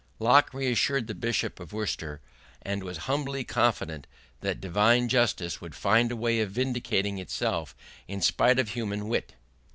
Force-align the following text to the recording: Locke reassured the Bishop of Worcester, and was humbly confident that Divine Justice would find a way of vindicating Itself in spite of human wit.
Locke 0.17 0.51
reassured 0.51 1.05
the 1.05 1.13
Bishop 1.13 1.59
of 1.59 1.73
Worcester, 1.73 2.21
and 2.63 2.81
was 2.83 2.97
humbly 3.05 3.43
confident 3.43 4.07
that 4.39 4.59
Divine 4.59 5.07
Justice 5.09 5.61
would 5.61 5.75
find 5.75 6.11
a 6.11 6.15
way 6.15 6.39
of 6.39 6.49
vindicating 6.49 7.19
Itself 7.19 7.75
in 8.07 8.19
spite 8.19 8.57
of 8.57 8.69
human 8.69 9.07
wit. 9.07 9.33